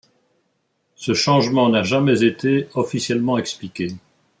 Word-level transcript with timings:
Ce 0.95 1.13
changement 1.13 1.69
n'a 1.69 1.83
jamais 1.83 2.23
été 2.23 2.67
officiellement 2.73 3.37
expliqué. 3.37 3.89